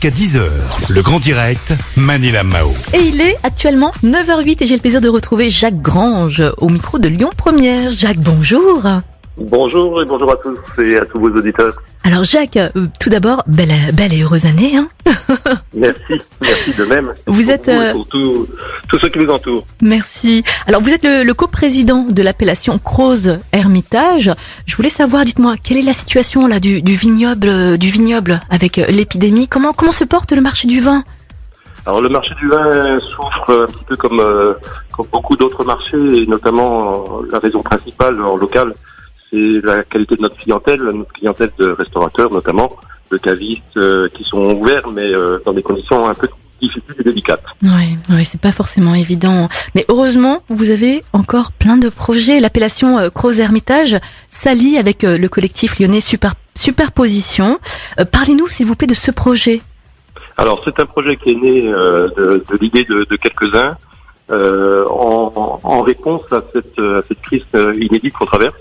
jusqu'à 0.00 0.10
10h. 0.10 0.48
Le 0.88 1.02
grand 1.02 1.18
direct, 1.20 1.74
Manila 1.96 2.42
Mao. 2.42 2.72
Et 2.94 3.00
il 3.00 3.20
est 3.20 3.36
actuellement 3.42 3.92
9h08 4.02 4.62
et 4.62 4.66
j'ai 4.66 4.74
le 4.74 4.80
plaisir 4.80 5.00
de 5.00 5.08
retrouver 5.08 5.50
Jacques 5.50 5.82
Grange 5.82 6.42
au 6.58 6.68
micro 6.68 6.98
de 6.98 7.08
Lyon 7.08 7.30
Première. 7.36 7.92
Jacques, 7.92 8.18
bonjour. 8.18 8.86
Bonjour 9.40 10.02
et 10.02 10.04
bonjour 10.04 10.30
à 10.32 10.36
tous 10.36 10.58
et 10.82 10.98
à 10.98 11.06
tous 11.06 11.18
vos 11.18 11.30
auditeurs. 11.30 11.74
Alors 12.04 12.24
Jacques, 12.24 12.56
euh, 12.58 12.68
tout 13.00 13.08
d'abord, 13.08 13.42
belle, 13.46 13.72
belle 13.94 14.12
et 14.12 14.22
heureuse 14.22 14.44
année. 14.44 14.76
Hein 14.76 14.88
Merci, 15.74 16.20
merci 16.42 16.74
de 16.74 16.84
même. 16.84 17.12
Vous 17.26 17.42
Pour 17.44 17.50
êtes, 17.50 17.68
euh, 17.68 17.92
pour 17.92 18.06
tous 18.08 18.46
ceux 19.00 19.08
qui 19.08 19.18
vous 19.18 19.30
entourent. 19.30 19.64
Merci. 19.80 20.44
Alors 20.66 20.82
vous 20.82 20.90
êtes 20.90 21.04
le, 21.04 21.24
le 21.24 21.34
coprésident 21.34 22.04
de 22.08 22.22
l'appellation 22.22 22.78
Croze 22.78 23.38
Hermitage. 23.52 24.30
Je 24.66 24.76
voulais 24.76 24.90
savoir, 24.90 25.24
dites-moi, 25.24 25.54
quelle 25.62 25.78
est 25.78 25.82
la 25.82 25.94
situation 25.94 26.46
là 26.46 26.60
du, 26.60 26.82
du 26.82 26.94
vignoble, 26.94 27.78
du 27.78 27.88
vignoble 27.90 28.40
avec 28.50 28.78
euh, 28.78 28.86
l'épidémie? 28.88 29.48
Comment 29.48 29.72
comment 29.72 29.92
se 29.92 30.04
porte 30.04 30.32
le 30.32 30.42
marché 30.42 30.68
du 30.68 30.80
vin? 30.80 31.02
Alors 31.86 32.02
le 32.02 32.10
marché 32.10 32.34
du 32.34 32.46
vin 32.48 32.98
souffre 32.98 33.66
un 33.68 33.72
petit 33.72 33.84
peu 33.84 33.96
comme, 33.96 34.20
euh, 34.20 34.52
comme 34.92 35.06
beaucoup 35.10 35.34
d'autres 35.34 35.64
marchés 35.64 35.96
et 36.22 36.26
notamment 36.26 37.20
euh, 37.22 37.28
la 37.32 37.38
raison 37.38 37.62
principale 37.62 38.20
en 38.22 38.36
local, 38.36 38.74
c'est 39.30 39.60
la 39.64 39.82
qualité 39.84 40.16
de 40.16 40.22
notre 40.22 40.36
clientèle, 40.36 40.82
notre 40.82 41.12
clientèle 41.12 41.50
de 41.58 41.70
restaurateurs 41.70 42.30
notamment, 42.32 42.76
de 43.10 43.16
cavistes 43.16 43.76
euh, 43.76 44.08
qui 44.08 44.24
sont 44.24 44.54
ouverts 44.54 44.88
mais 44.88 45.12
euh, 45.12 45.38
dans 45.44 45.52
des 45.52 45.62
conditions 45.62 46.08
un 46.08 46.14
peu 46.14 46.28
difficiles 46.60 46.82
et 46.98 47.02
délicates. 47.02 47.42
Ouais, 47.62 47.96
ouais, 48.10 48.24
c'est 48.24 48.40
pas 48.40 48.52
forcément 48.52 48.94
évident. 48.94 49.48
Mais 49.74 49.86
heureusement, 49.88 50.42
vous 50.48 50.70
avez 50.70 51.02
encore 51.14 51.52
plein 51.52 51.78
de 51.78 51.88
projets. 51.88 52.38
L'appellation 52.38 52.98
euh, 52.98 53.08
Croze 53.08 53.40
Hermitage 53.40 53.98
s'allie 54.28 54.76
avec 54.76 55.04
euh, 55.04 55.16
le 55.16 55.28
collectif 55.28 55.78
lyonnais 55.78 56.00
Super, 56.00 56.34
Superposition. 56.54 57.58
Parlez-nous, 58.12 58.46
s'il 58.46 58.66
vous 58.66 58.76
plaît, 58.76 58.86
de 58.86 58.94
ce 58.94 59.10
projet. 59.10 59.62
Alors 60.36 60.60
c'est 60.64 60.78
un 60.80 60.86
projet 60.86 61.16
qui 61.16 61.30
est 61.30 61.34
né 61.34 61.62
de, 61.62 62.44
de 62.48 62.58
l'idée 62.60 62.84
de, 62.84 63.04
de 63.04 63.16
quelques-uns 63.16 63.76
en, 64.30 65.60
en 65.62 65.80
réponse 65.82 66.22
à 66.30 66.42
cette, 66.52 66.78
à 66.78 67.02
cette 67.06 67.20
crise 67.20 67.44
inédite 67.54 68.14
qu'on 68.14 68.26
traverse 68.26 68.54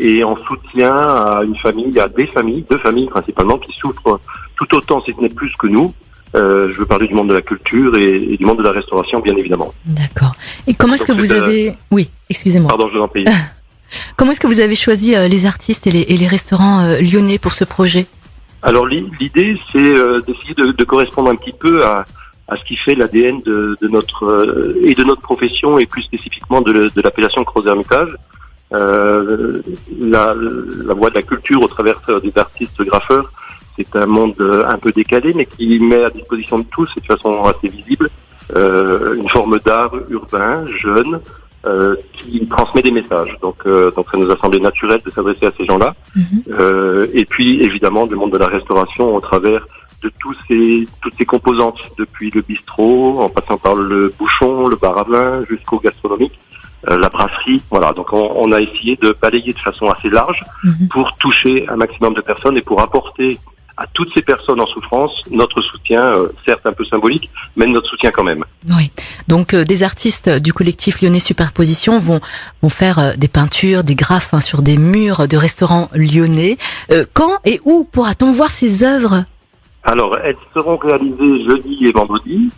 et 0.00 0.24
en 0.24 0.36
soutien 0.36 0.92
à 0.94 1.42
une 1.44 1.56
famille, 1.56 1.98
à 2.00 2.08
des 2.08 2.26
familles, 2.26 2.64
deux 2.68 2.78
familles 2.78 3.08
principalement, 3.08 3.58
qui 3.58 3.72
souffrent 3.72 4.20
tout 4.56 4.74
autant, 4.74 5.02
si 5.04 5.12
ce 5.16 5.20
n'est 5.20 5.28
plus 5.28 5.52
que 5.58 5.66
nous. 5.66 5.92
Euh, 6.34 6.72
je 6.72 6.78
veux 6.78 6.86
parler 6.86 7.06
du 7.06 7.14
monde 7.14 7.28
de 7.28 7.34
la 7.34 7.42
culture 7.42 7.96
et, 7.96 8.16
et 8.16 8.36
du 8.36 8.44
monde 8.44 8.58
de 8.58 8.62
la 8.64 8.72
restauration, 8.72 9.20
bien 9.20 9.36
évidemment. 9.36 9.72
D'accord. 9.86 10.32
Et 10.66 10.74
comment 10.74 10.94
est-ce 10.94 11.04
que 11.06 11.12
vous 11.12 11.32
euh, 11.32 11.42
avez... 11.44 11.74
Oui, 11.92 12.10
excusez-moi. 12.28 12.68
Pardon, 12.68 12.88
je 12.88 12.98
vous 12.98 13.04
en 13.04 13.08
prie. 13.08 13.24
Comment 14.16 14.32
est-ce 14.32 14.40
que 14.40 14.48
vous 14.48 14.58
avez 14.58 14.74
choisi 14.74 15.14
euh, 15.14 15.28
les 15.28 15.46
artistes 15.46 15.86
et 15.86 15.92
les, 15.92 16.00
et 16.00 16.16
les 16.16 16.26
restaurants 16.26 16.80
euh, 16.80 16.98
lyonnais 17.00 17.38
pour 17.38 17.52
ce 17.52 17.62
projet? 17.64 18.06
Alors 18.62 18.86
l'i- 18.86 19.06
l'idée, 19.20 19.56
c'est 19.70 19.78
d'essayer 20.26 20.54
de, 20.56 20.72
de 20.72 20.84
correspondre 20.84 21.30
un 21.30 21.36
petit 21.36 21.52
peu 21.52 21.84
à, 21.84 22.04
à 22.48 22.56
ce 22.56 22.64
qui 22.64 22.76
fait 22.76 22.96
l'ADN 22.96 23.40
de, 23.42 23.76
de 23.80 23.88
notre 23.88 24.74
et 24.82 24.94
de 24.94 25.04
notre 25.04 25.20
profession 25.20 25.78
et 25.78 25.86
plus 25.86 26.02
spécifiquement 26.02 26.62
de, 26.62 26.72
de 26.96 27.00
l'appellation 27.02 27.44
Croz 27.44 27.66
Hermitage. 27.68 28.08
Euh, 28.72 29.62
la, 30.00 30.34
la 30.34 30.94
voie 30.94 31.10
de 31.10 31.16
la 31.16 31.22
culture 31.22 31.62
au 31.62 31.68
travers 31.68 32.00
des 32.22 32.32
artistes 32.36 32.82
graffeurs, 32.82 33.30
c'est 33.76 33.94
un 33.96 34.06
monde 34.06 34.34
euh, 34.40 34.66
un 34.66 34.78
peu 34.78 34.90
décalé, 34.92 35.32
mais 35.34 35.46
qui 35.46 35.78
met 35.78 36.02
à 36.04 36.10
disposition 36.10 36.58
de 36.60 36.66
tous 36.70 36.90
et 36.96 37.00
de 37.00 37.06
façon 37.06 37.44
assez 37.44 37.68
visible 37.68 38.08
euh, 38.54 39.14
une 39.14 39.28
forme 39.28 39.58
d'art 39.60 39.92
urbain, 40.10 40.64
jeune, 40.78 41.20
euh, 41.66 41.96
qui 42.12 42.46
transmet 42.46 42.82
des 42.82 42.90
messages. 42.90 43.36
Donc, 43.40 43.56
euh, 43.66 43.90
donc 43.92 44.06
ça 44.10 44.18
nous 44.18 44.30
a 44.30 44.36
semblé 44.36 44.60
naturel 44.60 45.00
de 45.04 45.10
s'adresser 45.10 45.46
à 45.46 45.52
ces 45.56 45.64
gens-là. 45.64 45.94
Mhm. 46.14 46.24
Euh, 46.58 47.06
et 47.14 47.24
puis 47.24 47.62
évidemment 47.62 48.06
du 48.06 48.16
monde 48.16 48.32
de 48.32 48.38
la 48.38 48.48
restauration 48.48 49.16
au 49.16 49.20
travers 49.20 49.66
de 50.02 50.12
tous 50.20 50.36
ces, 50.46 50.86
toutes 51.00 51.14
ces 51.16 51.24
composantes, 51.24 51.78
depuis 51.98 52.30
le 52.30 52.42
bistrot, 52.42 53.20
en 53.22 53.30
passant 53.30 53.56
par 53.56 53.74
le 53.74 54.12
bouchon, 54.18 54.68
le 54.68 54.76
bar 54.76 54.98
à 54.98 55.04
vin, 55.04 55.42
jusqu'au 55.48 55.78
gastronomique, 55.78 56.38
la 56.88 57.08
brasserie. 57.08 57.62
Voilà, 57.70 57.92
donc 57.92 58.12
on, 58.12 58.30
on 58.36 58.52
a 58.52 58.60
essayé 58.60 58.96
de 59.00 59.16
balayer 59.20 59.52
de 59.52 59.58
façon 59.58 59.88
assez 59.90 60.08
large 60.10 60.44
Mhm. 60.64 60.88
pour 60.88 61.14
toucher 61.16 61.66
un 61.68 61.76
maximum 61.76 62.14
de 62.14 62.20
personnes 62.20 62.56
et 62.56 62.62
pour 62.62 62.80
apporter 62.80 63.38
à 63.76 63.86
toutes 63.92 64.12
ces 64.14 64.22
personnes 64.22 64.60
en 64.60 64.66
souffrance 64.66 65.22
notre 65.32 65.60
soutien, 65.60 66.00
euh, 66.00 66.28
certes 66.46 66.64
un 66.64 66.72
peu 66.72 66.84
symbolique, 66.84 67.28
mais 67.56 67.66
notre 67.66 67.88
soutien 67.88 68.12
quand 68.12 68.22
même. 68.22 68.44
Oui. 68.68 68.92
Donc 69.26 69.52
euh, 69.52 69.64
des 69.64 69.82
artistes 69.82 70.28
du 70.28 70.52
collectif 70.52 71.02
lyonnais 71.02 71.18
Superposition 71.18 71.98
vont 71.98 72.20
vont 72.62 72.68
faire 72.68 72.98
euh, 73.00 73.12
des 73.16 73.26
peintures, 73.26 73.82
des 73.82 73.96
graphes 73.96 74.32
hein, 74.32 74.40
sur 74.40 74.62
des 74.62 74.76
murs 74.76 75.26
de 75.26 75.36
restaurants 75.36 75.88
lyonnais. 75.92 76.56
Euh, 76.92 77.04
quand 77.14 77.32
et 77.44 77.60
où 77.64 77.84
pourra-t-on 77.90 78.30
voir 78.30 78.48
ces 78.48 78.84
œuvres? 78.84 79.24
Alors, 79.82 80.16
elles 80.24 80.36
seront 80.54 80.76
réalisées 80.76 81.44
jeudi 81.44 81.86
et 81.86 81.92
vendredi. 81.92 82.50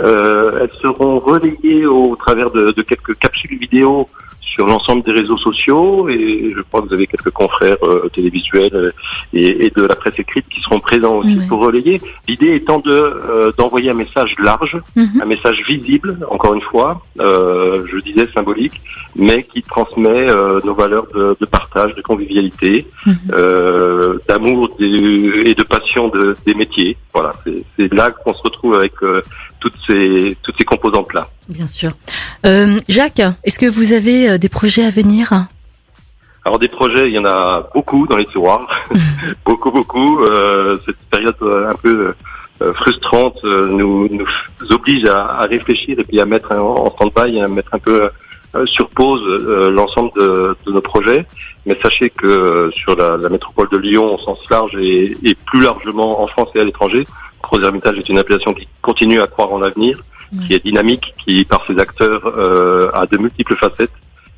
Euh, 0.00 0.58
elles 0.60 0.76
seront 0.80 1.18
relayées 1.20 1.86
au 1.86 2.16
travers 2.16 2.50
de, 2.50 2.72
de 2.72 2.82
quelques 2.82 3.16
capsules 3.18 3.56
vidéo 3.58 4.08
sur 4.40 4.66
l'ensemble 4.66 5.02
des 5.02 5.10
réseaux 5.12 5.36
sociaux 5.38 6.08
et 6.08 6.52
je 6.54 6.60
crois 6.62 6.80
que 6.82 6.86
vous 6.88 6.94
avez 6.94 7.08
quelques 7.08 7.30
confrères 7.30 7.76
euh, 7.82 8.08
télévisuels 8.12 8.92
et, 9.32 9.66
et 9.66 9.70
de 9.70 9.82
la 9.82 9.96
presse 9.96 10.16
écrite 10.18 10.46
qui 10.48 10.60
seront 10.60 10.78
présents 10.78 11.16
aussi 11.16 11.36
Oui. 11.40 11.46
pour 11.48 11.60
relayer. 11.60 12.00
L'idée 12.28 12.54
étant 12.54 12.78
de 12.78 12.92
euh, 12.92 13.50
d'envoyer 13.58 13.90
un 13.90 13.94
message 13.94 14.36
large, 14.38 14.76
Mhm. 14.94 15.22
un 15.22 15.24
message 15.24 15.58
visible, 15.66 16.18
encore 16.30 16.54
une 16.54 16.60
fois, 16.60 17.02
euh, 17.20 17.84
je 17.90 17.98
disais 17.98 18.28
symbolique, 18.32 18.80
mais 19.16 19.42
qui 19.42 19.62
transmet 19.62 20.28
euh, 20.30 20.60
nos 20.64 20.74
valeurs 20.74 21.06
de, 21.14 21.34
de 21.40 21.46
partage, 21.46 21.94
de 21.96 22.02
convivialité, 22.02 22.86
Mhm. 23.06 23.14
euh, 23.32 24.18
d'amour 24.28 24.68
et 24.78 25.54
de 25.54 25.62
passion 25.64 26.08
de- 26.08 26.36
des 26.46 26.54
métiers. 26.54 26.96
Voilà, 27.12 27.32
c'est 27.42 27.64
c'est 27.76 27.92
là 27.92 28.10
qu'on 28.12 28.34
se 28.34 28.42
retrouve 28.42 28.74
avec 28.74 28.92
euh, 29.02 29.20
toutes 29.64 29.80
ces 29.86 30.36
toutes 30.42 30.56
ces 30.58 30.64
composantes 30.64 31.12
là. 31.14 31.26
Bien 31.48 31.66
sûr. 31.66 31.92
Euh, 32.44 32.76
Jacques, 32.88 33.22
est-ce 33.44 33.58
que 33.58 33.66
vous 33.66 33.92
avez 33.92 34.28
euh, 34.28 34.38
des 34.38 34.50
projets 34.50 34.84
à 34.84 34.90
venir? 34.90 35.46
Alors 36.44 36.58
des 36.58 36.68
projets, 36.68 37.08
il 37.08 37.14
y 37.14 37.18
en 37.18 37.24
a 37.24 37.64
beaucoup 37.74 38.06
dans 38.06 38.18
les 38.18 38.26
tiroirs, 38.26 38.66
beaucoup 39.46 39.70
beaucoup. 39.70 40.22
Euh, 40.24 40.76
cette 40.84 40.98
période 41.10 41.36
euh, 41.40 41.70
un 41.70 41.74
peu 41.74 42.12
euh, 42.60 42.72
frustrante 42.74 43.42
nous, 43.44 44.08
nous 44.08 44.72
oblige 44.72 45.06
à, 45.06 45.18
à 45.42 45.46
réfléchir 45.46 45.98
et 45.98 46.04
puis 46.04 46.20
à 46.20 46.26
mettre 46.26 46.52
en 46.52 46.90
stand-by, 46.90 47.40
à 47.40 47.48
mettre 47.48 47.72
un 47.74 47.78
peu 47.78 48.08
sur 48.66 48.88
pause 48.90 49.22
euh, 49.26 49.70
l'ensemble 49.70 50.10
de, 50.16 50.56
de 50.66 50.70
nos 50.72 50.80
projets. 50.82 51.24
Mais 51.66 51.76
sachez 51.82 52.10
que 52.10 52.70
sur 52.80 52.94
la, 52.94 53.16
la 53.16 53.28
métropole 53.30 53.68
de 53.70 53.78
Lyon 53.78 54.14
au 54.14 54.18
sens 54.18 54.38
large 54.50 54.74
et, 54.78 55.16
et 55.28 55.34
plus 55.46 55.62
largement 55.62 56.22
en 56.22 56.26
France 56.28 56.50
et 56.54 56.60
à 56.60 56.64
l'étranger, 56.64 57.04
Croz 57.54 57.64
Hermitage 57.64 57.98
est 57.98 58.08
une 58.08 58.18
appellation 58.18 58.52
qui 58.52 58.66
continue 58.82 59.20
à 59.22 59.26
croire 59.28 59.52
en 59.52 59.58
l'avenir, 59.58 59.98
Ouais. 60.32 60.46
qui 60.46 60.54
est 60.54 60.64
dynamique, 60.64 61.14
qui 61.24 61.44
par 61.44 61.64
ses 61.64 61.78
acteurs 61.78 62.22
euh, 62.26 62.90
a 62.92 63.06
de 63.06 63.16
multiples 63.18 63.54
facettes 63.54 63.92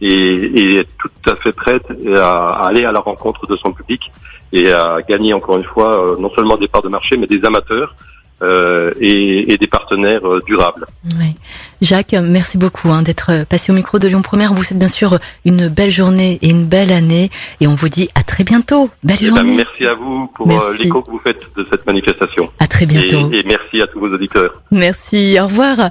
et, 0.00 0.08
et 0.14 0.76
est 0.78 0.88
tout 0.98 1.10
à 1.30 1.34
fait 1.36 1.52
prête 1.52 1.84
à, 2.14 2.48
à 2.62 2.66
aller 2.68 2.84
à 2.86 2.92
la 2.92 3.00
rencontre 3.00 3.46
de 3.46 3.56
son 3.56 3.72
public 3.72 4.10
et 4.54 4.72
à 4.72 4.98
gagner 5.06 5.34
encore 5.34 5.58
une 5.58 5.64
fois 5.64 5.90
euh, 6.06 6.16
non 6.18 6.30
seulement 6.34 6.56
des 6.56 6.68
parts 6.68 6.82
de 6.82 6.88
marché 6.88 7.16
mais 7.18 7.26
des 7.26 7.44
amateurs 7.44 7.94
euh, 8.42 8.92
et, 9.00 9.52
et 9.52 9.58
des 9.58 9.66
partenaires 9.66 10.26
euh, 10.26 10.40
durables. 10.46 10.86
Ouais. 11.20 11.34
Jacques, 11.82 12.12
merci 12.14 12.58
beaucoup 12.58 12.90
hein, 12.90 13.02
d'être 13.02 13.44
passé 13.48 13.72
au 13.72 13.74
micro 13.74 13.98
de 13.98 14.06
Lyon 14.06 14.22
Première. 14.22 14.54
Vous 14.54 14.62
souhaite 14.62 14.78
bien 14.78 14.86
sûr 14.88 15.18
une 15.44 15.66
belle 15.68 15.90
journée 15.90 16.38
et 16.40 16.48
une 16.50 16.64
belle 16.64 16.92
année 16.92 17.28
et 17.60 17.66
on 17.66 17.74
vous 17.74 17.88
dit 17.88 18.08
à 18.14 18.22
très 18.22 18.44
bientôt. 18.44 18.88
Belle 19.02 19.16
Eh 19.20 19.24
ben, 19.30 19.36
journée. 19.36 19.56
merci 19.56 19.84
à 19.86 19.94
vous 19.94 20.28
pour 20.28 20.48
euh, 20.48 20.74
l'écho 20.78 21.02
que 21.02 21.10
vous 21.10 21.18
faites 21.18 21.40
de 21.56 21.66
cette 21.70 21.84
manifestation 21.84 22.48
À 22.60 22.68
très 22.68 22.86
bientôt. 22.86 23.28
et, 23.32 23.40
et 23.40 23.42
merci 23.42 23.82
à 23.82 23.88
tous 23.88 23.98
vos 23.98 24.06
auditeurs. 24.14 24.62
Merci. 24.70 25.36
Au 25.40 25.44
revoir. 25.46 25.90